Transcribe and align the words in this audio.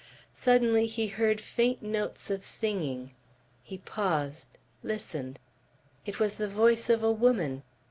Suddenly 0.33 0.87
he 0.87 1.05
heard 1.05 1.39
faint 1.39 1.83
notes 1.83 2.31
of 2.31 2.41
singing. 2.43 3.11
He 3.61 3.77
paused, 3.77 4.57
listened. 4.81 5.37
It 6.07 6.19
was 6.19 6.37
the 6.37 6.49
voice 6.49 6.89
of 6.89 7.03
a 7.03 7.11
woman. 7.11 7.61